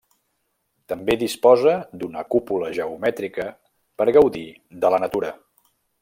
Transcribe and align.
També 0.93 1.15
disposa 1.23 1.73
d'una 2.03 2.23
cúpula 2.35 2.71
geomètrica 2.79 3.45
per 4.03 4.11
gaudir 4.19 4.47
de 4.85 4.95
la 4.95 5.03
natura. 5.09 5.31